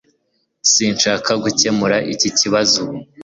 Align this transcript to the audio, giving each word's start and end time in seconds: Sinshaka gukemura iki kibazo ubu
Sinshaka 0.71 1.31
gukemura 1.43 1.97
iki 2.13 2.29
kibazo 2.39 2.73
ubu 2.83 2.95